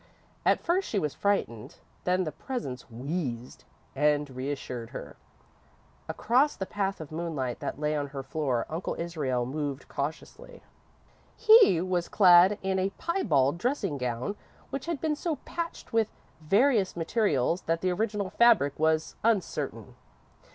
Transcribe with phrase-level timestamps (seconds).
[0.47, 3.65] At first she was frightened, then the Presence wheezed,
[3.95, 5.15] and reassured her.
[6.09, 10.63] Across the path of moonlight that lay on her floor, Uncle Israel moved cautiously.
[11.37, 14.35] He was clad in a piebald dressing gown
[14.71, 16.07] which had been so patched with
[16.41, 19.95] various materials that the original fabric was uncertain.